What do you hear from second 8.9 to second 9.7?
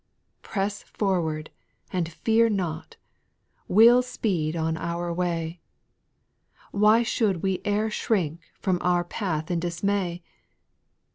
path in